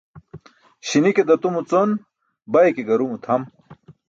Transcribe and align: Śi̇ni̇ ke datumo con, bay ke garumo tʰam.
Śi̇ni̇ 0.87 1.11
ke 1.15 1.23
datumo 1.29 1.61
con, 1.69 1.89
bay 2.51 2.69
ke 2.75 2.81
garumo 2.87 3.17
tʰam. 3.25 3.41